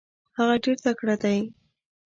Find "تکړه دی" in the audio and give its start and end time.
0.85-1.37